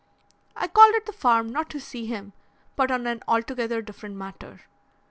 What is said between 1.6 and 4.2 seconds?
to see him, but on an altogether different